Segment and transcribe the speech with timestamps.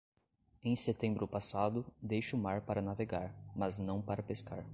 [0.63, 4.65] Em setembro passado, deixe o mar para navegar, mas não para pescar.